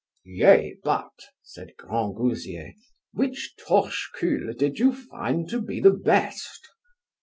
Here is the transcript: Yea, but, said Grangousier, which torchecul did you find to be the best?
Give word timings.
Yea, 0.23 0.79
but, 0.83 1.11
said 1.43 1.73
Grangousier, 1.77 2.73
which 3.13 3.53
torchecul 3.63 4.51
did 4.57 4.79
you 4.79 4.91
find 4.95 5.47
to 5.47 5.61
be 5.61 5.79
the 5.79 5.91
best? 5.93 6.67